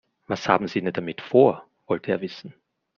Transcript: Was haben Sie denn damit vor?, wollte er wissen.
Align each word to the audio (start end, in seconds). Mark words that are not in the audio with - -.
Was 0.25 0.49
haben 0.49 0.67
Sie 0.67 0.81
denn 0.81 0.93
damit 0.93 1.21
vor?, 1.21 1.67
wollte 1.85 2.09
er 2.11 2.21
wissen. 2.21 2.55